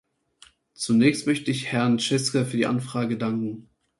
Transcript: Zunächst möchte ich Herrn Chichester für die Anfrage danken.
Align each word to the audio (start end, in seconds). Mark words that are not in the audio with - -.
Zunächst 0.73 1.27
möchte 1.27 1.51
ich 1.51 1.71
Herrn 1.71 1.99
Chichester 1.99 2.43
für 2.47 2.57
die 2.57 2.65
Anfrage 2.65 3.19
danken. 3.19 3.69